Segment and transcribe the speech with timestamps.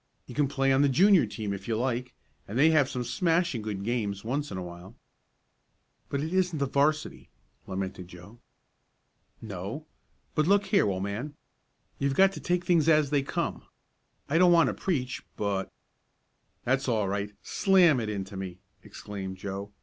[0.25, 2.15] You can play on the Junior team, if you like,
[2.47, 4.95] and they have some smashing good games once in a while."
[6.09, 7.29] "But it isn't the 'varsity,"
[7.67, 8.39] lamented Joe.
[9.43, 9.85] "No.
[10.33, 11.35] But look here, old man;
[11.99, 13.61] you've got to take things as they come.
[14.27, 15.71] I don't want to preach, but"
[16.65, 19.71] "That's all right slam it into me!" exclaimed Joe.